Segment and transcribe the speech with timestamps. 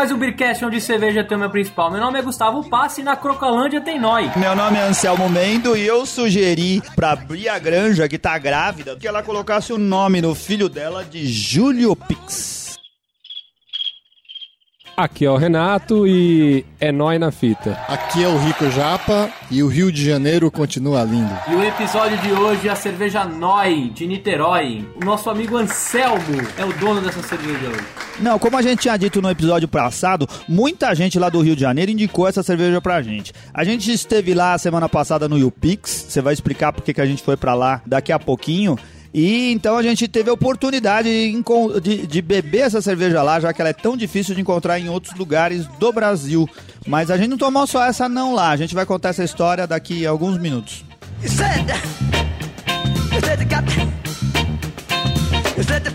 [0.00, 1.90] mais um Beercast, onde cerveja é o tema principal.
[1.90, 4.30] Meu nome é Gustavo Passe e na Crocalândia tem Noi.
[4.34, 9.06] Meu nome é Anselmo Mendo e eu sugeri pra Bria Granja, que tá grávida, que
[9.06, 12.78] ela colocasse o nome no filho dela de Júlio Pix.
[14.96, 17.78] Aqui é o Renato e é nóis na fita.
[17.86, 21.38] Aqui é o Rico Japa e o Rio de Janeiro continua lindo.
[21.46, 24.82] E o episódio de hoje é a cerveja Noi, de Niterói.
[24.96, 27.99] O nosso amigo Anselmo é o dono dessa cerveja hoje.
[28.20, 31.62] Não, como a gente tinha dito no episódio passado, muita gente lá do Rio de
[31.62, 33.32] Janeiro indicou essa cerveja pra gente.
[33.52, 37.22] A gente esteve lá semana passada no YouPix, você vai explicar por que a gente
[37.22, 38.78] foi pra lá daqui a pouquinho.
[39.12, 41.42] E então a gente teve a oportunidade de,
[41.80, 44.88] de- de beber essa cerveja lá, já que ela é tão difícil de encontrar em
[44.90, 46.48] outros lugares do Brasil.
[46.86, 49.66] Mas a gente não tomou só essa não lá, a gente vai contar essa história
[49.66, 50.84] daqui a alguns minutos.
[51.22, 51.66] You said,
[53.12, 53.20] you
[55.64, 55.90] said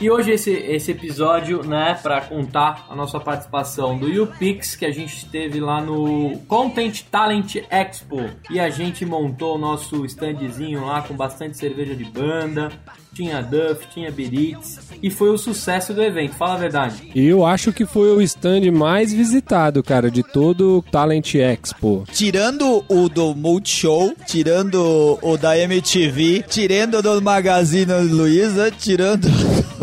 [0.00, 4.90] E hoje esse, esse episódio, né, pra contar a nossa participação do YouPix, que a
[4.90, 8.30] gente teve lá no Content Talent Expo.
[8.50, 12.72] E a gente montou o nosso standzinho lá com bastante cerveja de banda,
[13.14, 17.10] tinha Duff, tinha Beritz, e foi o sucesso do evento, fala a verdade.
[17.14, 22.04] E eu acho que foi o stand mais visitado, cara, de todo o Talent Expo.
[22.12, 29.28] Tirando o do Multishow, tirando o da MTV, tirando do Magazine Luiza, tirando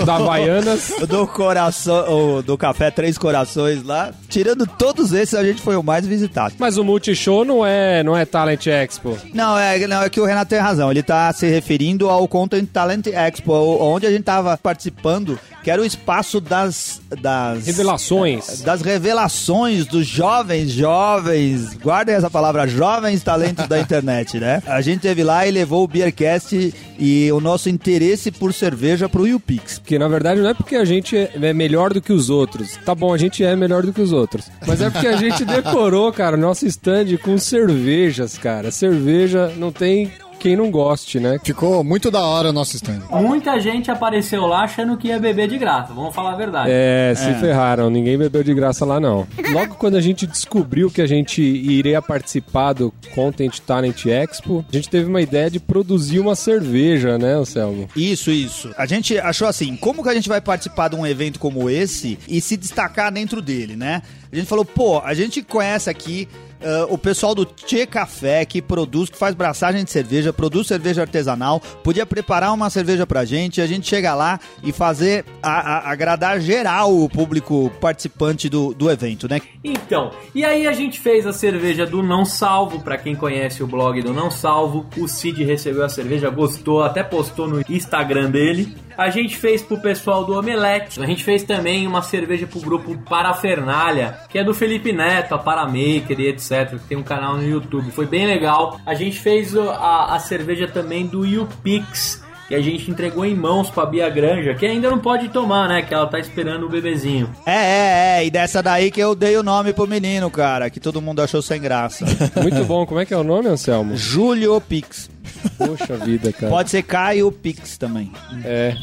[0.05, 0.93] Da Havaianas.
[1.07, 6.05] do coração, do Café Três Corações lá, tirando todos esses, a gente foi o mais
[6.05, 6.55] visitado.
[6.57, 9.17] Mas o Multishow não é, não é Talent Expo.
[9.33, 10.91] Não, é, não, é que o Renato tem razão.
[10.91, 15.81] Ele tá se referindo ao Content Talent Expo, onde a gente tava participando, que era
[15.81, 17.01] o espaço das.
[17.21, 18.61] das Revelações.
[18.61, 24.61] Das revelações dos jovens, jovens, guardem essa palavra, jovens talentos da internet, né?
[24.65, 29.27] A gente teve lá e levou o Beercast e o nosso interesse por cerveja pro
[29.27, 29.81] YouPix.
[29.87, 32.77] Que na verdade não é porque a gente é é melhor do que os outros.
[32.85, 34.51] Tá bom, a gente é melhor do que os outros.
[34.67, 38.69] Mas é porque a gente decorou, cara, nosso stand com cervejas, cara.
[38.69, 41.39] Cerveja não tem quem não goste, né?
[41.43, 43.01] Ficou muito da hora o nosso stand.
[43.09, 46.69] Muita gente apareceu lá achando que ia beber de graça, vamos falar a verdade.
[46.71, 49.27] É, se ferraram, ninguém bebeu de graça lá não.
[49.51, 54.75] Logo quando a gente descobriu que a gente iria participar do Content Talent Expo, a
[54.75, 57.89] gente teve uma ideia de produzir uma cerveja, né, Anselmo?
[57.95, 58.71] Isso, isso.
[58.77, 62.17] A gente achou assim, como que a gente vai participar de um evento como esse
[62.27, 64.01] e se destacar dentro dele, né?
[64.31, 66.27] A gente falou, pô, a gente conhece aqui
[66.63, 71.01] ah, o pessoal do Tchê Café, que produz, que faz braçagem de cerveja, produz cerveja
[71.01, 75.91] artesanal, podia preparar uma cerveja pra gente, a gente chegar lá e fazer, a- a-
[75.91, 79.41] agradar geral o público participante do, do evento, né?
[79.63, 83.67] Então, e aí a gente fez a cerveja do Não Salvo, pra quem conhece o
[83.67, 84.85] blog do Não Salvo.
[84.97, 88.75] O Cid recebeu a cerveja, gostou, até postou no Instagram dele.
[88.97, 91.01] A gente fez pro pessoal do Omelete.
[91.01, 95.37] A gente fez também uma cerveja pro grupo Parafernália, que é do Felipe Neto, a
[95.37, 97.91] Paramaker e etc, que tem um canal no YouTube.
[97.91, 98.79] Foi bem legal.
[98.85, 103.69] A gente fez a, a cerveja também do YouPix, que a gente entregou em mãos
[103.69, 105.81] pra Bia Granja, que ainda não pode tomar, né?
[105.81, 107.29] Que ela tá esperando o bebezinho.
[107.45, 110.79] É, é, é, e dessa daí que eu dei o nome pro menino, cara, que
[110.79, 112.05] todo mundo achou sem graça.
[112.41, 113.97] Muito bom, como é que é o nome, Anselmo?
[113.97, 115.09] Júlio Pix.
[115.57, 116.49] Poxa vida, cara.
[116.49, 118.11] Pode ser Caio Pix também.
[118.45, 118.75] É.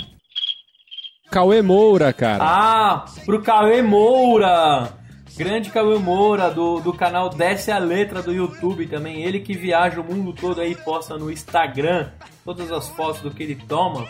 [1.30, 2.44] Cauê Moura, cara.
[2.44, 5.03] Ah, pro Cauê Moura!
[5.37, 9.25] Grande Cauê Moura, do, do canal Desce a Letra do YouTube também.
[9.25, 12.09] Ele que viaja o mundo todo aí, posta no Instagram
[12.45, 14.06] todas as fotos do que ele toma.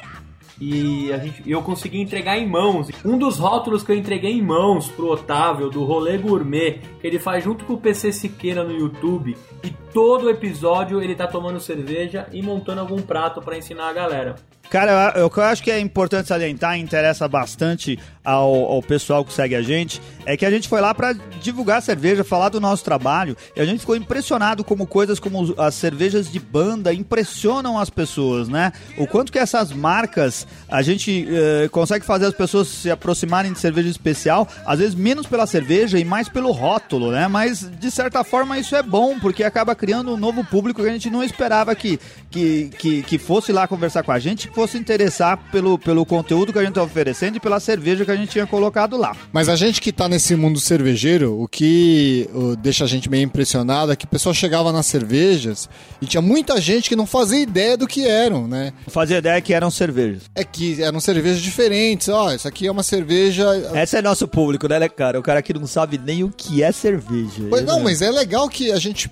[0.61, 2.89] E a gente, eu consegui entregar em mãos.
[3.05, 7.19] Um dos rótulos que eu entreguei em mãos pro Otávio, do Rolê Gourmet, que ele
[7.19, 9.37] faz junto com o PC Siqueira no YouTube.
[9.63, 14.35] E todo episódio ele tá tomando cerveja e montando algum prato pra ensinar a galera.
[14.69, 19.33] Cara, o que eu acho que é importante salientar interessa bastante ao, ao pessoal que
[19.33, 22.61] segue a gente é que a gente foi lá pra divulgar a cerveja, falar do
[22.61, 27.79] nosso trabalho e a gente ficou impressionado como coisas como as cervejas de banda impressionam
[27.79, 28.73] as pessoas, né?
[28.97, 33.61] O quanto que essas marcas a gente eh, consegue fazer as pessoas se aproximarem de
[33.61, 37.29] cerveja especial, às vezes menos pela cerveja e mais pelo rótulo, né?
[37.29, 40.93] Mas de certa forma isso é bom porque acaba criando um novo público que a
[40.93, 42.01] gente não esperava que,
[42.31, 46.55] que, que, que fosse lá conversar com a gente, que fosse interessar pelo, pelo conteúdo
[46.55, 49.15] que a gente tá oferecendo e pela cerveja que a gente tinha colocado lá.
[49.31, 52.27] Mas a gente que tá nesse mundo cervejeiro, o que
[52.63, 55.69] deixa a gente meio impressionado é que o pessoal chegava nas cervejas
[56.01, 58.73] e tinha muita gente que não fazia ideia do que eram, né?
[58.89, 60.23] Fazia ideia que eram cervejas.
[60.35, 62.09] É que eram cervejas diferentes.
[62.09, 63.45] Ó, isso aqui é uma cerveja.
[63.75, 65.21] Esse é nosso público, né, cara?
[65.21, 67.45] O cara que não sabe nem o que é cerveja.
[67.51, 67.85] Pois não, né?
[67.85, 69.11] mas é legal que a gente,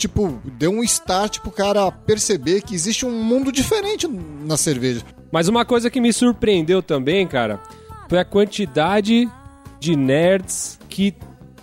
[0.00, 5.02] tipo, deu um start pro cara perceber que existe um mundo diferente na cerveja.
[5.30, 7.60] Mas uma coisa que me surpreendeu também, cara,
[8.08, 9.28] foi a quantidade
[9.78, 11.14] de nerds que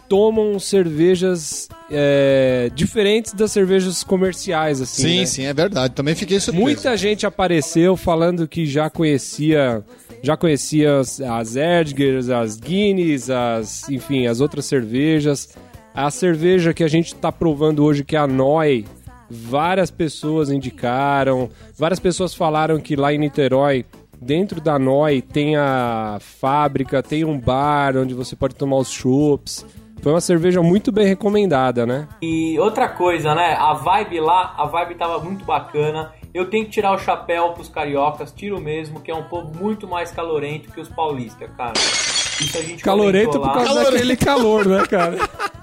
[0.08, 5.02] tomam cervejas é, diferentes das cervejas comerciais, assim.
[5.02, 5.26] Sim, né?
[5.26, 5.94] sim, é verdade.
[5.94, 6.64] Também fiquei surpreso.
[6.64, 9.84] Muita gente apareceu falando que já conhecia,
[10.22, 15.50] já conhecia as, as Edgars, as Guinness, as, enfim, as outras cervejas.
[15.98, 18.86] A cerveja que a gente está provando hoje, que é a Noi,
[19.28, 23.84] várias pessoas indicaram, várias pessoas falaram que lá em Niterói,
[24.22, 29.66] dentro da Noi, tem a fábrica, tem um bar onde você pode tomar os chopps.
[30.00, 32.08] Foi uma cerveja muito bem recomendada, né?
[32.22, 33.58] E outra coisa, né?
[33.60, 36.14] A vibe lá, a vibe tava muito bacana.
[36.32, 39.88] Eu tenho que tirar o chapéu pros cariocas, tiro mesmo, que é um povo muito
[39.88, 41.74] mais calorento que os paulistas, cara.
[42.40, 43.92] Isso a gente Calorento por causa Calorento.
[43.94, 45.18] daquele calor, né, cara?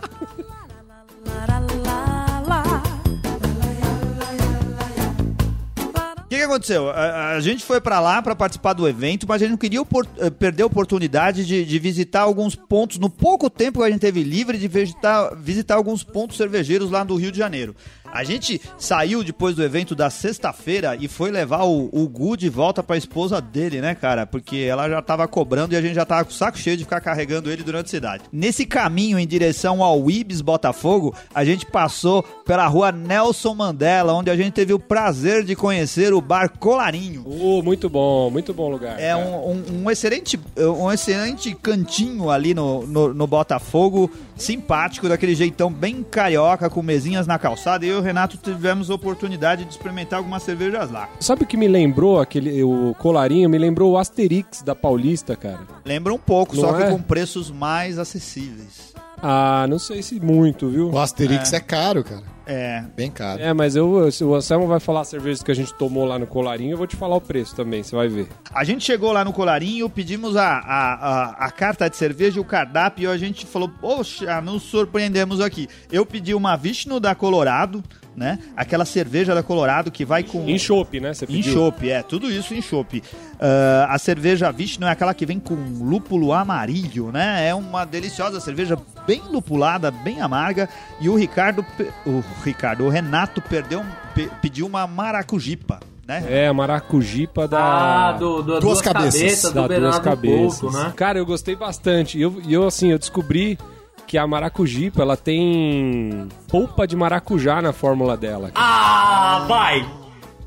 [6.24, 6.90] O que, aconteceu?
[6.90, 9.80] A, a gente foi pra lá pra participar do evento, mas a gente não queria
[10.18, 14.00] eh, perder a oportunidade de, de visitar alguns pontos, no pouco tempo que a gente
[14.00, 17.74] teve livre, de visitar, visitar alguns pontos cervejeiros lá do Rio de Janeiro.
[18.14, 22.48] A gente saiu depois do evento da sexta-feira e foi levar o, o Gu de
[22.48, 24.24] volta pra esposa dele, né, cara?
[24.24, 26.84] Porque ela já tava cobrando e a gente já tava com o saco cheio de
[26.84, 28.22] ficar carregando ele durante a cidade.
[28.32, 34.30] Nesse caminho em direção ao Ibis Botafogo, a gente passou pela rua Nelson Mandela, onde
[34.30, 37.24] a gente teve o prazer de conhecer o bar Colarinho.
[37.26, 39.00] Oh, muito bom, muito bom lugar.
[39.00, 45.34] É um, um- um excelente, um excelente cantinho ali no, no, no Botafogo, simpático, daquele
[45.34, 47.84] jeitão bem carioca, com mesinhas na calçada.
[47.84, 51.08] E eu Renato tivemos a oportunidade de experimentar algumas cervejas lá.
[51.18, 53.48] Sabe o que me lembrou aquele o colarinho?
[53.48, 55.60] Me lembrou o Asterix da Paulista, cara.
[55.84, 56.90] Lembra um pouco, Não só que é?
[56.90, 58.94] com preços mais acessíveis.
[59.26, 60.90] Ah, não sei se muito, viu?
[60.90, 61.58] O Asterix é.
[61.58, 62.22] caro, cara.
[62.46, 63.40] É, Bem caro.
[63.40, 66.18] É, mas eu, se o Anselmo vai falar as cervejas que a gente tomou lá
[66.18, 68.28] no colarinho, eu vou te falar o preço também, você vai ver.
[68.52, 72.40] A gente chegou lá no Colarinho, pedimos a, a, a, a carta de cerveja e
[72.40, 75.68] o cardápio e a gente falou, poxa, nos surpreendemos aqui.
[75.90, 77.82] Eu pedi uma Vishnu da Colorado,
[78.16, 78.38] né?
[78.56, 80.48] Aquela cerveja da Colorado que vai com...
[80.48, 81.12] Em chopp, né?
[81.12, 83.02] Você Em chopp, é, tudo isso em chopp.
[83.40, 87.46] Ah, a cerveja Vishnu é aquela que vem com lúpulo amarillo, né?
[87.48, 90.68] É uma deliciosa cerveja, bem lupulada, bem amarga.
[91.00, 91.64] E o Ricardo,
[92.06, 93.84] o Ricardo, o Renato perdeu,
[94.14, 96.24] pe- pediu uma maracujipa, né?
[96.28, 98.08] É, a maracujipa da...
[98.08, 99.14] Ah, do, do Duas duas, cabeças.
[99.20, 100.60] cabeças, da do duas cabeças.
[100.60, 100.92] Couto, né?
[100.94, 102.18] Cara, eu gostei bastante.
[102.18, 103.58] E eu, e eu, assim, eu descobri
[104.06, 108.50] que a maracujipa, ela tem polpa de maracujá na fórmula dela.
[108.54, 109.86] Ah, vai!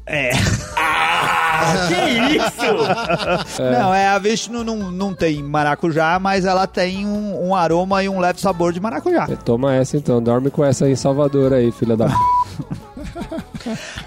[0.05, 0.31] É.
[0.77, 3.59] Ah, que isso?
[3.61, 8.07] Não, é, a Vishnu não, não tem maracujá, mas ela tem um, um aroma e
[8.07, 9.27] um leve sabor de maracujá.
[9.29, 12.07] É, Toma essa então, dorme com essa aí em Salvador aí, filha da...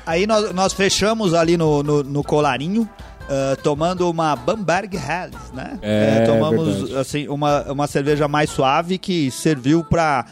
[0.06, 2.88] Aí nós, nós fechamos ali no, no, no colarinho.
[3.30, 5.78] Ah, tomando uma Bamberg Helles, né?
[5.80, 6.96] É, tomamos verdade.
[6.98, 10.26] assim uma, uma cerveja mais suave que serviu para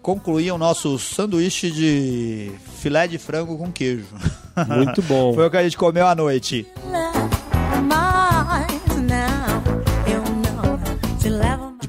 [0.00, 4.06] concluir o nosso sanduíche de filé de frango com queijo.
[4.68, 5.32] Muito bom.
[5.36, 6.66] Foi o que a gente comeu à noite.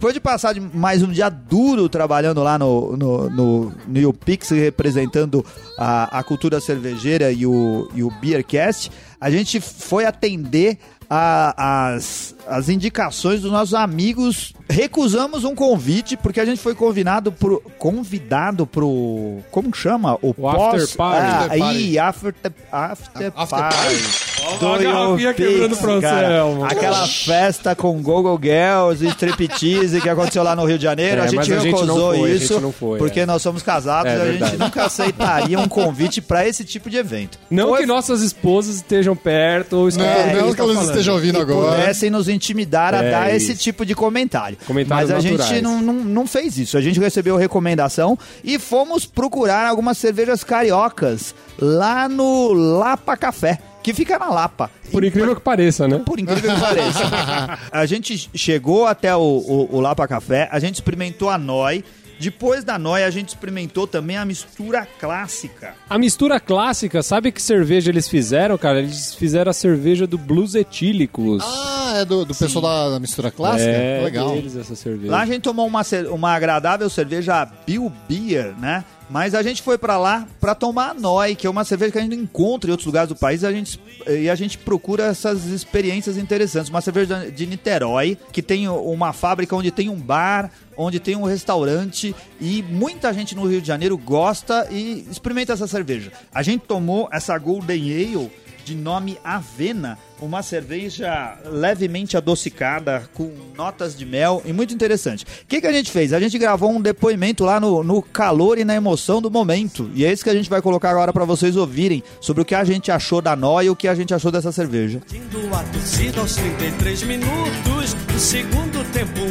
[0.06, 4.52] Depois de passar de mais um dia duro trabalhando lá no, no, no, no UPix,
[4.52, 5.44] representando
[5.80, 10.78] a, a cultura cervejeira e o, e o Beercast, a gente foi atender
[11.10, 14.54] a- as, as indicações dos nossos amigos.
[14.70, 17.60] Recusamos um convite, porque a gente foi convidado pro.
[17.80, 19.40] Convidado pro.
[19.50, 20.20] Como que chama?
[20.22, 21.26] O, after party.
[21.26, 21.62] Ah, After party.
[21.64, 22.36] aí, after,
[22.72, 24.35] after, After party.
[24.42, 26.28] Ó, a garrafinha quebrando pro cara.
[26.28, 26.66] Anselmo.
[26.66, 31.22] Aquela festa com Gogo Girls e striptease que aconteceu lá no Rio de Janeiro.
[31.22, 33.26] É, a gente a gente recusou não foi, a isso gente não foi, porque é.
[33.26, 34.52] nós somos casados É e a verdade.
[34.52, 37.40] gente nunca aceitaria um convite pra esse tipo de evento.
[37.50, 40.12] Não Foi- que nossas esposas estejam perto ou Não, estejam...
[40.12, 41.76] É, não isso que elas estejam ouvindo que agora.
[41.78, 43.62] pudessem nos intimidar a É dar esse isso.
[43.64, 44.58] tipo de comentário.
[44.68, 45.62] Comentários Mas a gente naturais.
[45.64, 46.78] não, não, não fez isso.
[46.78, 53.94] A gente recebeu recomendação e fomos procurar algumas cervejas cariocas lá no Lapa Café, que
[53.94, 54.72] fica na Lapa.
[54.92, 56.02] Por incrível que pareça, né?
[56.04, 57.60] Por incrível que pareça.
[57.72, 61.84] a gente chegou até o, o, o Lapa Café, a gente experimentou a Noi.
[62.20, 65.76] Depois da Noia, a gente experimentou também a mistura clássica.
[65.88, 68.80] A mistura clássica, sabe que cerveja eles fizeram, cara?
[68.80, 71.44] Eles fizeram a cerveja do Blues Etílicos.
[71.46, 73.70] Ah, é do, do pessoal da, da mistura clássica?
[73.70, 74.32] é, Legal.
[74.34, 75.12] deles essa cerveja.
[75.12, 78.84] Lá a gente tomou uma, uma agradável cerveja Bill Beer, né?
[79.10, 81.98] Mas a gente foi pra lá pra tomar a Noi, que é uma cerveja que
[82.00, 85.06] a gente encontra em outros lugares do país e a gente, e a gente procura
[85.06, 86.70] essas experiências interessantes.
[86.70, 91.24] Uma cerveja de Niterói, que tem uma fábrica onde tem um bar, onde tem um
[91.24, 96.12] restaurante e muita gente no Rio de Janeiro gosta e experimenta essa cerveja.
[96.34, 98.32] A gente tomou essa Golden Ale
[98.66, 105.24] de nome Avena, uma cerveja levemente adocicada, com notas de mel e muito interessante.
[105.24, 106.12] O que, que a gente fez?
[106.12, 109.90] A gente gravou um depoimento lá no, no calor e na emoção do momento.
[109.94, 112.56] E é isso que a gente vai colocar agora para vocês ouvirem sobre o que
[112.56, 115.00] a gente achou da Noia e o que a gente achou dessa cerveja.
[115.14, 119.22] Indo a torcida aos 33 minutos do segundo tempo.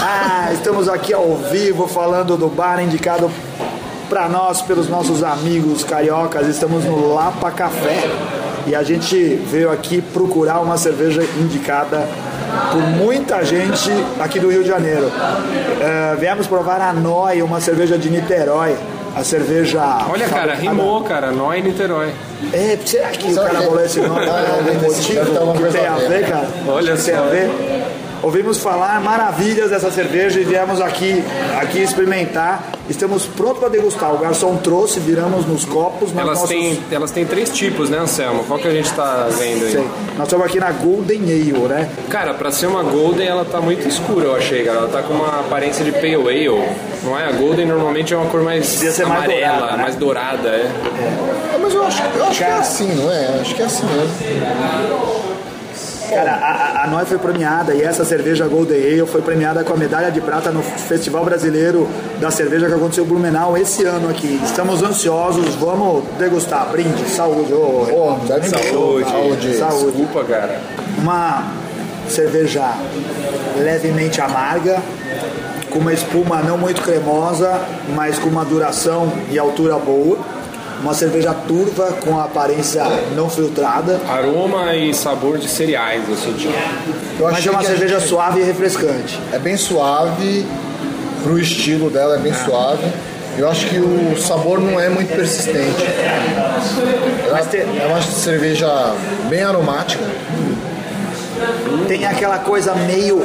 [0.00, 3.28] Ah, estamos aqui ao vivo falando do bar indicado
[4.08, 6.46] para nós pelos nossos amigos cariocas.
[6.46, 8.08] Estamos no Lapa Café
[8.66, 9.16] e a gente
[9.50, 12.06] veio aqui procurar uma cerveja indicada
[12.72, 15.10] por muita gente aqui do Rio de Janeiro.
[15.80, 18.76] É, viemos provar a Noi, uma cerveja de Niterói.
[19.16, 19.80] A cerveja.
[20.08, 21.32] Olha, cara, rimou, cara.
[21.56, 22.12] E Niterói.
[22.52, 25.86] É, será que o Será cara que- bolou esse nome Ah, ter- motivo que tem
[25.86, 26.28] a ver.
[26.28, 26.48] cara?
[26.68, 27.20] Olha Que tem só.
[27.22, 27.50] a ver?
[28.22, 31.22] Ouvimos falar maravilhas dessa cerveja e viemos aqui,
[31.60, 32.72] aqui experimentar.
[32.90, 34.12] Estamos prontos para degustar.
[34.14, 36.10] O garçom trouxe, viramos nos copos.
[36.12, 38.44] Nós Elas nossos- têm, elas têm três tipos, né, Anselmo?
[38.44, 39.72] Qual que a gente tá vendo aí?
[39.72, 39.88] Sei.
[40.16, 41.90] Nós estamos aqui na Golden Ale, né?
[42.08, 44.78] Cara, pra ser uma Golden, ela tá muito escura, eu achei, cara.
[44.78, 46.48] Ela tá com uma aparência de Pale Ale.
[47.04, 47.26] Não é?
[47.28, 49.82] A Golden normalmente é uma cor mais ser mais amarela, dourada, né?
[49.82, 50.70] mais dourada, é.
[51.54, 53.38] Ah, mas eu acho, eu acho que é assim, não é?
[53.40, 55.17] Acho que é assim mesmo.
[56.08, 59.76] Cara, a, a- Noi foi premiada e essa cerveja Golden Ale foi premiada com a
[59.76, 61.88] medalha de prata no Festival Brasileiro
[62.20, 64.40] da Cerveja que aconteceu em Blumenau esse ano aqui.
[64.44, 66.66] Estamos ansiosos, vamos degustar.
[66.70, 67.52] Brinde, saúde.
[67.52, 69.10] ô, Pô, deve Saúde.
[69.10, 69.56] Saúde.
[69.56, 69.96] Saúde.
[69.98, 70.60] Desculpa, cara.
[70.98, 71.44] uma
[72.08, 72.72] cerveja
[73.58, 74.80] levemente amarga,
[75.70, 77.60] com uma espuma não muito cremosa,
[77.94, 80.18] mas com uma duração e altura boa.
[80.82, 82.84] Uma cerveja turva com aparência
[83.16, 86.46] não filtrada, Aroma e sabor de cereais, eu senti.
[87.18, 89.20] Eu mas achei é uma a cerveja gente- suave e refrescante.
[89.32, 90.46] É bem suave,
[91.24, 92.84] pro estilo dela é bem suave.
[93.36, 95.84] Eu acho que o sabor não é muito persistente.
[97.26, 97.38] Ela
[97.82, 98.94] é uma cerveja
[99.28, 100.04] bem aromática.
[101.86, 103.22] Tem aquela coisa meio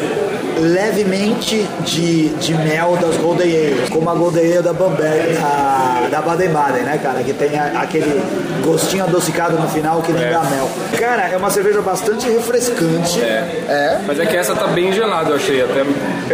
[0.60, 6.22] levemente de, de mel das Golden Ale, como a Golden Ale da Bamberg, a, da
[6.22, 7.24] Baden-Baden, né, cara?
[7.24, 8.22] Que tem a- aquele
[8.64, 10.70] gostinho adocicado no final que lembra mel.
[11.00, 13.20] Cara, é uma cerveja bastante refrescante.
[13.22, 14.00] É.
[14.06, 15.62] Mas é que essa tá bem gelada, eu achei.
[15.62, 15.84] Até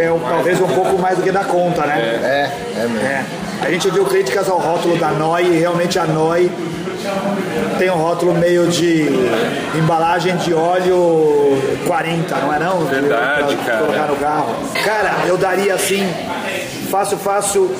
[0.02, 1.94] É um- talvez um pouco mais do que dá conta, né?
[2.22, 2.50] É,
[2.80, 3.06] é mesmo.
[3.06, 3.24] É.
[3.62, 6.50] A gente ouviu críticas ao rótulo da Noi e realmente a Noi
[7.78, 9.06] tem um rótulo meio de
[9.74, 12.78] embalagem de óleo 40, não é não?
[12.86, 13.78] Verdade, Pra cara.
[13.84, 14.54] Colocar no carro.
[14.84, 16.06] Cara, eu daria assim,
[16.90, 17.70] fácil, fácil.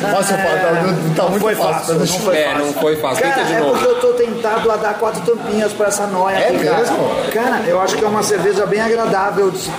[0.00, 1.72] Fácil, fácil, tá, não tá não muito foi fácil.
[1.74, 2.58] fácil, tá não foi É, fácil.
[2.66, 3.22] não foi fácil.
[3.24, 3.70] Cara, é novo.
[3.72, 7.10] porque eu tô tentado a dar quatro tampinhas pra essa noia É aqui, mesmo?
[7.32, 9.70] Cara, eu acho que é uma cerveja bem agradável de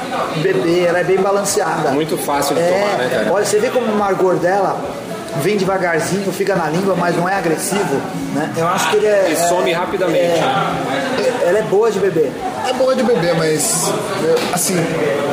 [0.41, 1.91] beber, ela é bem balanceada.
[1.91, 3.31] Muito fácil de É, tomar, né, cara?
[3.33, 4.77] Olha, você vê como o amargor dela
[5.37, 8.01] vem devagarzinho, fica na língua, mas não é agressivo,
[8.33, 8.51] né?
[8.57, 9.31] Eu acho que ele é...
[9.31, 10.23] E some é- rapidamente.
[10.23, 12.31] é- ela é boa de beber.
[12.67, 13.91] É boa de beber, mas
[14.53, 14.75] assim,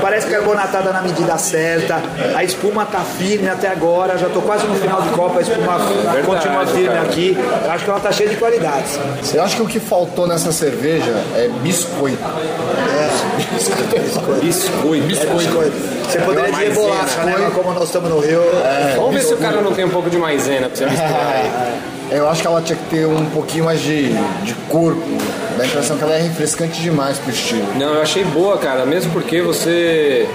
[0.00, 2.00] Parece carbonatada na medida certa,
[2.34, 5.78] a espuma tá firme até agora, já tô quase no final de copa, a espuma
[6.24, 7.02] continua firme cara.
[7.02, 7.36] aqui.
[7.64, 8.98] Eu acho que ela tá cheia de qualidades.
[9.34, 12.18] eu acho que o que faltou nessa cerveja é biscoito.
[14.42, 15.06] Biscoito.
[15.06, 15.72] Biscoito.
[16.08, 17.34] Você poderia dizer bolacha, né?
[17.38, 18.42] Mas como nós estamos no Rio.
[18.96, 21.96] Vamos ver se o cara não tem um pouco de maisena pra você misturar aí.
[22.08, 24.12] Eu acho que ela tinha que ter um pouquinho mais de,
[24.44, 25.02] de corpo.
[25.56, 27.66] Dá a impressão que ela é refrescante demais pro estilo.
[27.76, 28.84] Não, eu achei boa, cara.
[28.86, 30.28] Mesmo porque você.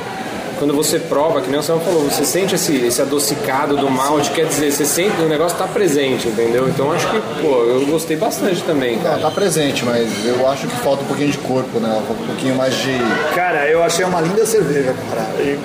[0.59, 4.29] Quando você prova, que nem o Sam falou, você sente esse, esse adocicado do malte,
[4.29, 6.69] quer dizer, você sente que o negócio tá presente, entendeu?
[6.69, 9.17] Então acho que, pô, eu gostei bastante também, Não, cara.
[9.21, 11.99] tá presente, mas eu acho que falta um pouquinho de corpo, né?
[12.07, 12.95] Falta um pouquinho mais de.
[13.33, 15.27] Cara, eu achei uma linda cerveja, cara.
[15.39, 15.57] E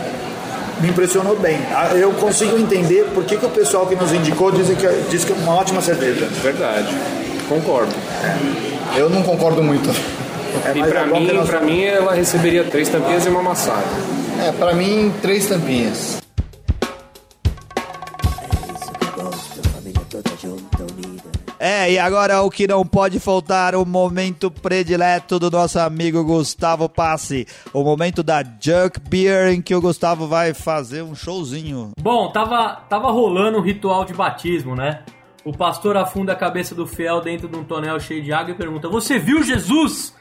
[0.80, 1.58] me impressionou bem.
[1.74, 5.24] Ah, Eu consigo entender por que, que o pessoal que nos indicou diz que, diz
[5.24, 6.26] que é uma ótima cerveja.
[6.42, 6.88] Verdade.
[7.50, 7.92] Concordo.
[8.96, 9.88] Eu não concordo muito.
[10.64, 13.84] É, E pra é mim, nós- pra mim, ela receberia três tampinhas e uma amassada.
[14.42, 16.18] É, pra mim, três tampinhas.
[21.58, 26.86] É, e agora o que não pode faltar, o momento predileto do nosso amigo Gustavo
[26.88, 27.46] Passe.
[27.72, 31.92] O momento da Junk Beer, em que o Gustavo vai fazer um showzinho.
[31.98, 35.00] Bom, tava, tava rolando um ritual de batismo, né?
[35.46, 38.56] O pastor afunda a cabeça do fiel dentro de um tonel cheio de água e
[38.56, 40.12] pergunta: Você viu Jesus?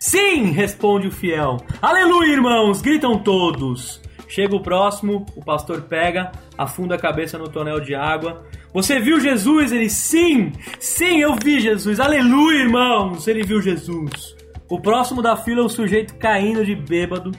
[0.00, 0.50] Sim!
[0.50, 1.58] responde o fiel.
[1.80, 2.82] Aleluia, irmãos!
[2.82, 4.02] gritam todos.
[4.26, 8.44] Chega o próximo, o pastor pega, afunda a cabeça no tonel de água.
[8.72, 9.70] Você viu Jesus?
[9.70, 10.50] Ele, sim!
[10.80, 12.00] Sim, eu vi Jesus!
[12.00, 13.28] Aleluia, irmãos!
[13.28, 14.34] Ele viu Jesus.
[14.68, 17.30] O próximo da fila é o sujeito caindo de bêbado,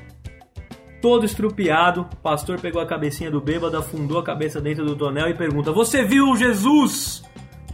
[1.02, 2.02] todo estrupiado.
[2.02, 5.72] O pastor pegou a cabecinha do bêbado, afundou a cabeça dentro do tonel e pergunta:
[5.72, 7.24] Você viu Jesus?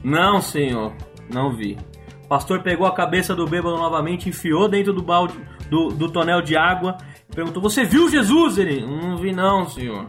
[0.03, 0.93] Não, senhor,
[1.31, 1.77] não vi.
[2.25, 5.35] O pastor pegou a cabeça do bêbado novamente, enfiou dentro do balde
[5.69, 6.97] do, do tonel de água
[7.29, 8.57] e perguntou: Você viu Jesus?
[8.57, 10.05] Ele: Não vi, não, senhor.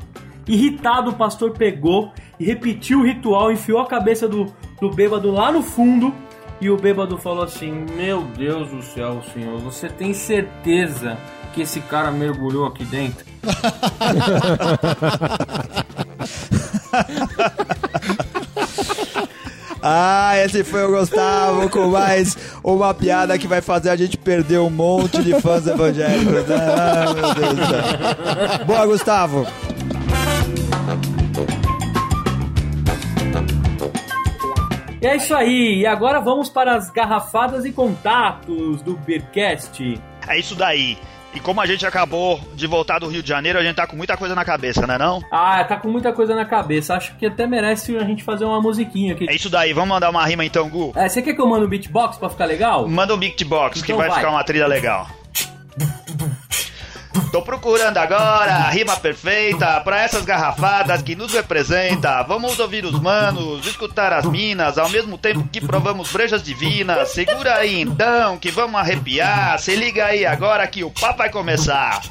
[0.47, 4.47] Irritado, o pastor pegou e repetiu o ritual, enfiou a cabeça do,
[4.81, 6.12] do bêbado lá no fundo.
[6.61, 11.16] E o bêbado falou assim: Meu Deus do céu, senhor, você tem certeza
[11.52, 13.25] que esse cara mergulhou aqui dentro?
[19.85, 24.61] Ah, esse foi o Gustavo com mais uma piada que vai fazer a gente perder
[24.61, 26.49] um monte de fãs evangélicos.
[26.49, 28.64] Ah, meu Deus do céu.
[28.64, 29.44] Boa, Gustavo.
[35.00, 40.00] E é isso aí, e agora vamos para as garrafadas e contatos do Beercast.
[40.28, 40.97] É isso daí.
[41.35, 43.97] E como a gente acabou de voltar do Rio de Janeiro, a gente tá com
[43.97, 45.23] muita coisa na cabeça, né não?
[45.31, 46.95] Ah, tá com muita coisa na cabeça.
[46.95, 49.29] Acho que até merece a gente fazer uma musiquinha aqui.
[49.29, 50.93] É isso daí, vamos mandar uma rima então, Gu?
[50.95, 52.87] É, você quer que eu mande um beatbox pra ficar legal?
[52.87, 54.19] Manda um beatbox que Então vai, vai.
[54.19, 55.07] ficar uma trilha legal.
[57.33, 62.23] Tô procurando agora a rima perfeita pra essas garrafadas que nos representa.
[62.25, 67.09] Vamos ouvir os manos, escutar as minas, ao mesmo tempo que provamos brejas divinas.
[67.09, 69.59] Segura aí então que vamos arrepiar.
[69.59, 72.03] Se liga aí agora que o papo vai começar.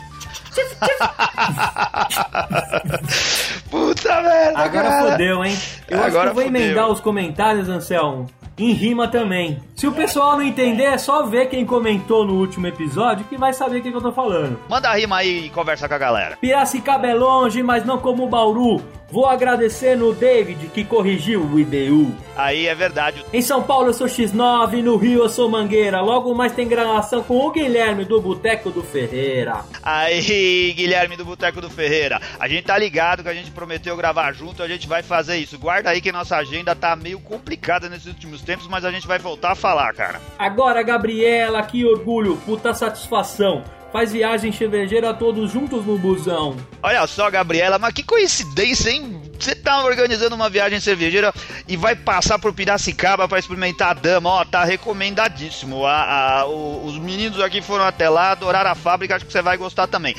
[3.69, 5.11] Puta merda, Agora cara.
[5.11, 5.57] fodeu, hein?
[5.87, 6.61] Eu acho que Agora eu vou fodeu.
[6.61, 8.27] emendar os comentários, Anselmo.
[8.57, 9.59] Em rima também.
[9.81, 13.51] Se o pessoal não entender, é só ver quem comentou no último episódio que vai
[13.51, 14.59] saber o que, que eu tô falando.
[14.69, 16.37] Manda a rima aí e conversa com a galera.
[16.37, 18.79] Piracicaba é longe, mas não como Bauru.
[19.11, 22.15] Vou agradecer no David que corrigiu o IBU.
[22.33, 23.25] Aí é verdade.
[23.33, 25.99] Em São Paulo eu sou X9, no Rio eu sou Mangueira.
[25.99, 29.65] Logo mais tem gravação com o Guilherme do Boteco do Ferreira.
[29.83, 32.21] Aí, Guilherme do Boteco do Ferreira.
[32.39, 35.59] A gente tá ligado que a gente prometeu gravar junto, a gente vai fazer isso.
[35.59, 39.19] Guarda aí que nossa agenda tá meio complicada nesses últimos tempos, mas a gente vai
[39.19, 40.19] voltar a falar, cara.
[40.37, 43.63] Agora, Gabriela, que orgulho, puta satisfação.
[43.91, 46.55] Faz viagem cervejeira todos juntos no busão.
[46.81, 49.21] Olha só, Gabriela, mas que coincidência, hein?
[49.37, 51.33] Você tá organizando uma viagem cervejeira
[51.67, 54.29] e vai passar por Piracicaba pra experimentar a dama.
[54.29, 55.85] Ó, tá recomendadíssimo.
[55.85, 59.41] A, a- o- os meninos aqui foram até lá, adoraram a fábrica, acho que você
[59.41, 60.15] vai gostar também.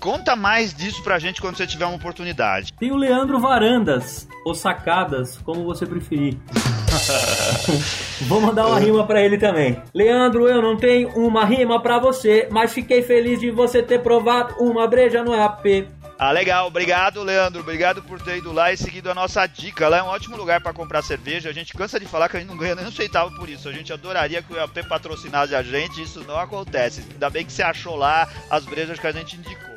[0.00, 2.72] Conta mais disso pra gente quando você tiver uma oportunidade.
[2.72, 6.36] Tem o Leandro Varandas, ou Sacadas, como você preferir.
[8.22, 9.80] Vou mandar uma rima pra ele também.
[9.92, 14.54] Leandro, eu não tenho uma rima pra você, mas fiquei feliz de você ter provado
[14.58, 15.86] uma breja no AP.
[16.18, 16.68] Ah, legal.
[16.68, 17.60] Obrigado, Leandro.
[17.60, 19.88] Obrigado por ter ido lá e seguido a nossa dica.
[19.88, 21.50] Lá é um ótimo lugar para comprar cerveja.
[21.50, 23.68] A gente cansa de falar que a gente não ganha nem um centavo por isso.
[23.68, 26.02] A gente adoraria que o EAP patrocinasse a gente.
[26.02, 27.04] Isso não acontece.
[27.12, 29.73] Ainda bem que você achou lá as brejas que a gente indicou.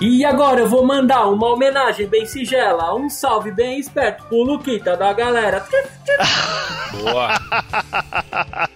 [0.00, 4.96] E agora eu vou mandar uma homenagem bem sigela, um salve bem esperto pro Luquita
[4.96, 5.62] da galera.
[6.90, 7.38] Boa.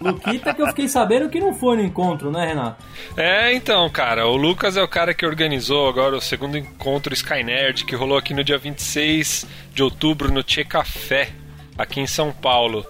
[0.02, 2.84] Luquita que eu fiquei sabendo que não foi no encontro, né, Renato?
[3.16, 7.86] É, então, cara, o Lucas é o cara que organizou agora o segundo encontro Skynerd,
[7.86, 11.30] que rolou aqui no dia 26 de outubro no Tchê Café,
[11.78, 12.84] aqui em São Paulo.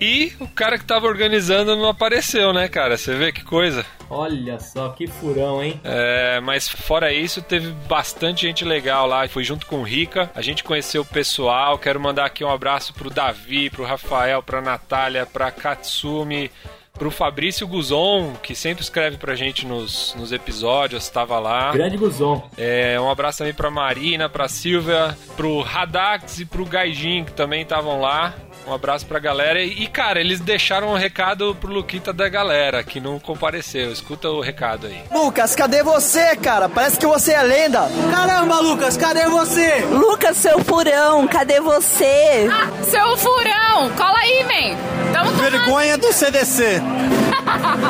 [0.00, 2.96] E o cara que tava organizando não apareceu, né, cara?
[2.96, 3.84] Você vê que coisa.
[4.10, 5.80] Olha só, que furão, hein?
[5.82, 9.26] É, mas fora isso, teve bastante gente legal lá.
[9.26, 11.78] Fui junto com o Rica, a gente conheceu o pessoal.
[11.78, 16.50] Quero mandar aqui um abraço pro Davi, pro Rafael, pra Natália, pra Katsumi,
[16.98, 21.72] pro Fabrício Guzon, que sempre escreve pra gente nos, nos episódios, estava lá.
[21.72, 22.50] Grande Guzon.
[22.58, 27.62] É, um abraço também pra Marina, pra Silvia, pro Radax e pro Gaijin, que também
[27.62, 28.34] estavam lá.
[28.66, 29.62] Um abraço pra galera.
[29.62, 33.90] E, cara, eles deixaram um recado pro Luquita da galera, que não compareceu.
[33.90, 35.02] Escuta o recado aí.
[35.12, 36.68] Lucas, cadê você, cara?
[36.68, 37.88] Parece que você é lenda.
[38.10, 39.80] Caramba, Lucas, cadê você?
[39.90, 42.48] Lucas, seu furão, cadê você?
[42.84, 44.76] Seu furão, cola aí, man.
[45.12, 45.50] Tamo tomando.
[45.50, 46.80] Vergonha do CDC.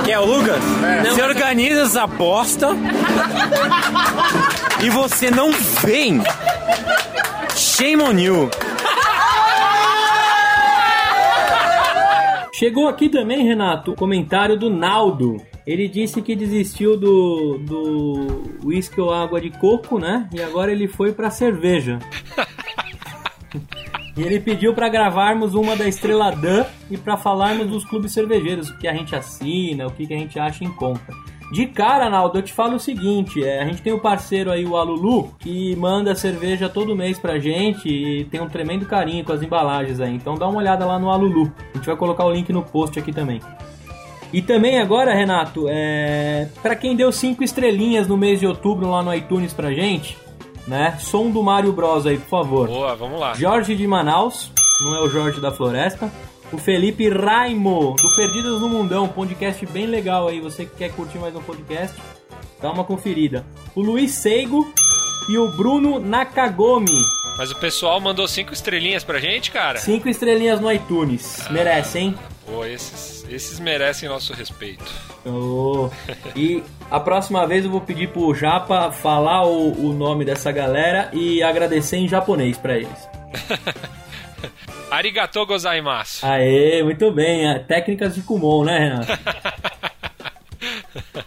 [0.04, 0.62] Que é o Lucas?
[1.04, 2.68] Você organiza essa bosta
[4.82, 6.22] e você não vem.
[7.54, 8.50] Shame on you.
[12.62, 15.37] Chegou aqui também, Renato, o comentário do Naldo.
[15.66, 20.29] Ele disse que desistiu do do uísque ou água de coco, né?
[20.33, 21.98] E agora ele foi pra cerveja.
[24.14, 28.68] E ele pediu pra gravarmos uma da Estrela Dan e pra falarmos dos clubes cervejeiros,
[28.68, 31.14] o que a gente assina, o que que a gente acha em conta.
[31.52, 34.64] De cara, Naldo, eu te falo o seguinte: é, a gente tem o parceiro aí,
[34.64, 39.32] o Alulu, que manda cerveja todo mês pra gente e tem um tremendo carinho com
[39.32, 40.14] as embalagens aí.
[40.14, 41.52] Então dá uma olhada lá no Alulu.
[41.74, 43.38] A gente vai colocar o link no post aqui também.
[44.32, 46.48] E também agora, Renato, é...
[46.62, 50.16] para quem deu cinco estrelinhas no mês de outubro lá no iTunes pra gente,
[50.66, 50.96] né?
[51.00, 52.66] Som do Mario Bros aí, por favor.
[52.66, 53.34] Boa, vamos lá.
[53.34, 54.50] Jorge de Manaus,
[54.82, 56.10] não é o Jorge da Floresta.
[56.52, 60.38] O Felipe Raimo, do Perdidos no Mundão, podcast bem legal aí.
[60.38, 61.96] Você que quer curtir mais um podcast,
[62.60, 63.42] dá uma conferida.
[63.74, 64.70] O Luiz Seigo
[65.30, 67.06] e o Bruno Nakagomi.
[67.38, 69.78] Mas o pessoal mandou cinco estrelinhas pra gente, cara.
[69.78, 71.42] Cinco estrelinhas no iTunes.
[71.50, 72.14] Merece, hein?
[72.44, 74.84] Pô, esses, esses merecem nosso respeito.
[75.24, 75.88] Oh.
[76.36, 81.08] E a próxima vez eu vou pedir pro Japa falar o, o nome dessa galera
[81.14, 83.08] e agradecer em japonês pra eles.
[84.92, 86.26] Arigatou gozaimasu.
[86.26, 87.48] Aê, muito bem.
[87.48, 89.07] é, Técnicas de Kumon, né, Renato?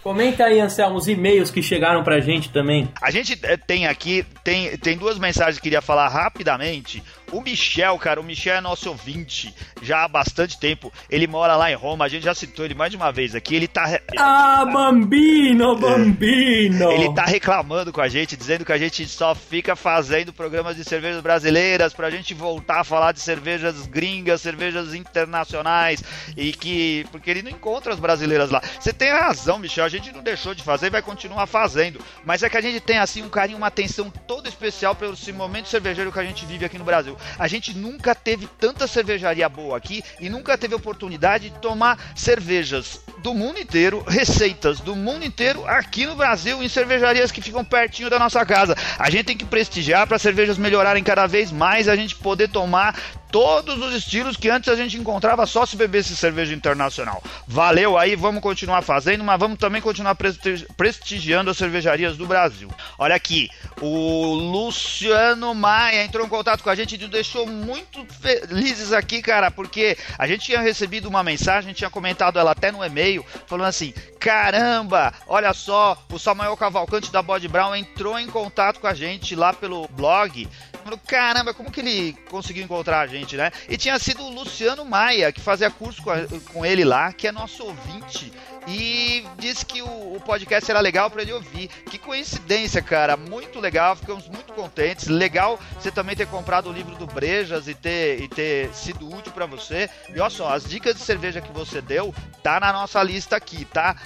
[0.02, 2.88] Comenta aí, Anselmo, os e-mails que chegaram pra gente também.
[3.02, 7.02] A gente eh, tem aqui, tem, tem duas mensagens que queria falar rapidamente.
[7.32, 10.92] O Michel, cara, o Michel é nosso ouvinte já há bastante tempo.
[11.10, 13.54] Ele mora lá em Roma, a gente já citou ele mais de uma vez aqui.
[13.54, 14.00] Ele tá.
[14.18, 16.90] Ah, bambino, bambino!
[16.92, 20.84] Ele tá reclamando com a gente, dizendo que a gente só fica fazendo programas de
[20.84, 26.02] cervejas brasileiras pra gente voltar a falar de cervejas gringas, cervejas internacionais
[26.36, 28.62] e que porque ele não encontra as brasileiras lá.
[28.78, 32.42] Você tem razão, Michel, a gente não deixou de fazer e vai continuar fazendo, mas
[32.42, 35.68] é que a gente tem assim um carinho, uma atenção toda especial pelo esse momento
[35.68, 37.15] cervejeiro que a gente vive aqui no Brasil.
[37.38, 43.00] A gente nunca teve tanta cervejaria boa aqui e nunca teve oportunidade de tomar cervejas
[43.18, 48.10] do mundo inteiro, receitas do mundo inteiro aqui no Brasil em cervejarias que ficam pertinho
[48.10, 48.76] da nossa casa.
[48.98, 52.48] A gente tem que prestigiar para as cervejas melhorarem cada vez mais, a gente poder
[52.48, 52.94] tomar
[53.30, 57.22] todos os estilos que antes a gente encontrava só se bebesse cerveja internacional.
[57.46, 62.70] Valeu aí, vamos continuar fazendo, mas vamos também continuar presti- prestigiando as cervejarias do Brasil.
[62.98, 63.48] Olha aqui,
[63.80, 69.20] o Luciano Maia entrou em contato com a gente e nos deixou muito felizes aqui,
[69.20, 73.68] cara, porque a gente tinha recebido uma mensagem, tinha comentado ela até no e-mail, falando
[73.68, 78.94] assim: caramba, olha só, o Samuel Cavalcante da Body Brown entrou em contato com a
[78.94, 80.48] gente lá pelo blog.
[80.86, 83.50] Falou, caramba, como que ele conseguiu encontrar a gente, né?
[83.68, 87.26] E tinha sido o Luciano Maia, que fazia curso com, a- com ele lá, que
[87.26, 88.32] é nosso ouvinte.
[88.68, 91.68] E disse que o, o podcast era legal para ele ouvir.
[91.90, 93.16] Que coincidência, cara.
[93.16, 95.06] Muito legal, ficamos muito contentes.
[95.08, 99.32] Legal você também ter comprado o livro do Brejas e ter, e ter sido útil
[99.32, 99.88] para você.
[100.14, 103.64] E olha só, as dicas de cerveja que você deu tá na nossa lista aqui,
[103.66, 103.96] tá?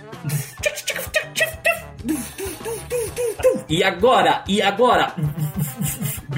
[3.69, 5.15] E agora, e agora?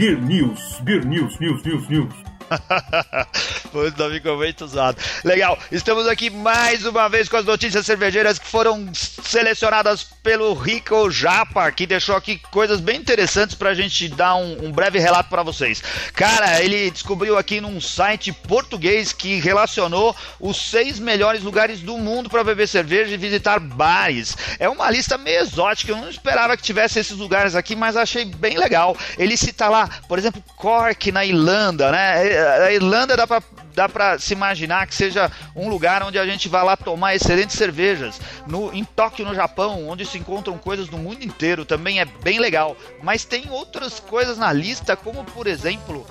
[0.02, 2.12] Beer News, Beer News, News, News, News.
[3.96, 5.00] Não ficou muito usado.
[5.22, 11.10] Legal, estamos aqui mais uma vez com as notícias cervejeiras que foram selecionadas pelo Rico
[11.10, 15.42] Japa, que deixou aqui coisas bem interessantes pra gente dar um, um breve relato pra
[15.42, 15.82] vocês.
[16.12, 22.30] Cara, ele descobriu aqui num site português que relacionou os seis melhores lugares do mundo
[22.30, 24.36] pra beber cerveja e visitar bares.
[24.58, 28.24] É uma lista meio exótica, eu não esperava que tivesse esses lugares aqui, mas achei
[28.24, 28.96] bem legal.
[29.18, 32.38] Ele cita lá, por exemplo, Cork na Irlanda, né?
[32.64, 33.42] A Irlanda dá pra
[33.74, 37.56] dá pra se imaginar que seja um lugar onde a gente vai lá tomar excelentes
[37.56, 38.20] cervejas.
[38.46, 42.38] No, em Tóquio, no Japão, onde se encontram coisas do mundo inteiro, também é bem
[42.38, 42.76] legal.
[43.02, 46.06] Mas tem outras coisas na lista, como por exemplo,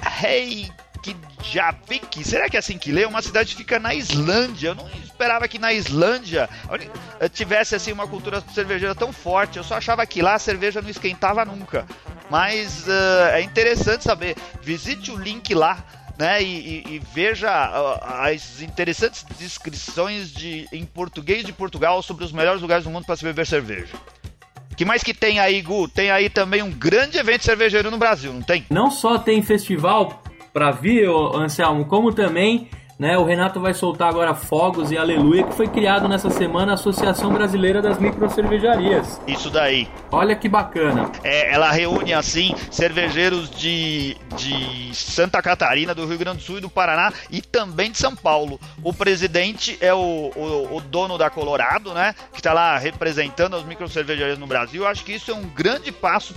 [0.00, 0.76] Reykjavik.
[2.24, 3.04] Será que é assim que lê?
[3.04, 4.68] Uma cidade que fica na Islândia.
[4.68, 6.90] Eu não esperava que na Islândia olha,
[7.32, 9.58] tivesse assim uma cultura cervejeira tão forte.
[9.58, 11.86] Eu só achava que lá a cerveja não esquentava nunca.
[12.28, 14.36] Mas uh, é interessante saber.
[14.60, 15.84] Visite o link lá
[16.18, 17.50] né, e, e, e veja
[18.24, 23.16] as interessantes descrições de, em português de Portugal sobre os melhores lugares do mundo para
[23.16, 23.94] se beber cerveja.
[24.76, 25.88] que mais que tem aí, Gu?
[25.88, 28.64] Tem aí também um grande evento cervejeiro no Brasil, não tem?
[28.70, 34.34] Não só tem festival pra vir, Anselmo, como também né, o Renato vai soltar agora
[34.34, 39.20] Fogos e Aleluia, que foi criado nessa semana a Associação Brasileira das Microcervejarias.
[39.26, 39.88] Isso daí.
[40.10, 41.10] Olha que bacana.
[41.22, 46.60] É, ela reúne, assim, cervejeiros de, de Santa Catarina, do Rio Grande do Sul e
[46.60, 48.58] do Paraná e também de São Paulo.
[48.82, 52.14] O presidente é o, o, o dono da Colorado, né?
[52.32, 54.86] Que está lá representando as microcervejarias no Brasil.
[54.86, 56.34] Acho que isso é um grande passo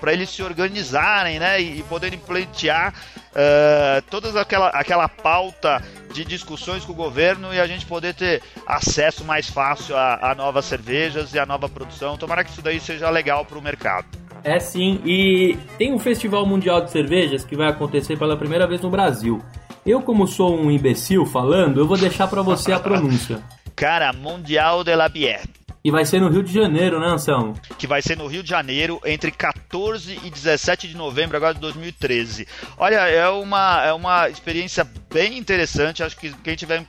[0.00, 1.60] para eles se organizarem, né?
[1.60, 2.92] E, e poderem pleitear
[3.34, 8.42] uh, toda aquela, aquela pauta de discussões com o governo e a gente poder ter
[8.66, 12.16] acesso mais fácil a, a novas cervejas e a nova produção.
[12.16, 14.06] Tomara que isso daí seja legal para o mercado.
[14.44, 18.80] É sim, e tem um Festival Mundial de Cervejas que vai acontecer pela primeira vez
[18.80, 19.42] no Brasil.
[19.86, 23.42] Eu, como sou um imbecil falando, eu vou deixar para você a pronúncia.
[23.74, 25.42] Cara, Mundial de la Bière.
[25.86, 27.60] E vai ser no Rio de Janeiro, né, Anselmo?
[27.76, 31.60] Que vai ser no Rio de Janeiro entre 14 e 17 de novembro agora de
[31.60, 32.48] 2013.
[32.78, 36.02] Olha, é uma, é uma experiência bem interessante.
[36.02, 36.86] Acho que quem tiver uh,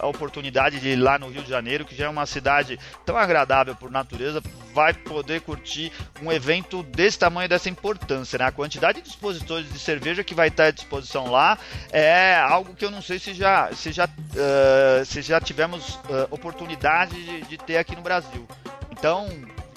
[0.00, 3.14] a oportunidade de ir lá no Rio de Janeiro, que já é uma cidade tão
[3.14, 4.40] agradável por natureza,
[4.74, 8.38] vai poder curtir um evento desse tamanho, dessa importância.
[8.38, 8.44] Né?
[8.44, 11.58] A quantidade de expositores de cerveja que vai estar à disposição lá
[11.90, 16.28] é algo que eu não sei se já, se já, uh, se já tivemos uh,
[16.30, 18.46] oportunidade de, de, ter aqui no Brasil.
[18.90, 19.28] Então,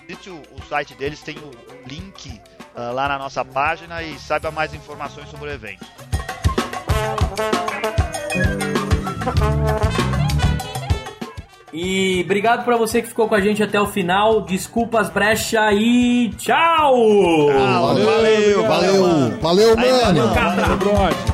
[0.02, 1.52] visite o, o site deles, tem o
[1.88, 2.42] link
[2.76, 5.86] uh, lá na nossa página e saiba mais informações sobre o evento.
[11.74, 14.42] E obrigado para você que ficou com a gente até o final.
[14.42, 17.48] Desculpas, brecha e tchau!
[17.82, 20.28] valeu, valeu, valeu, valeu, mano.
[20.28, 21.33] Valeu, Catra.